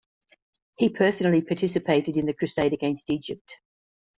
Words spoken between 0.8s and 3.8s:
personally participated in the crusade against Egypt.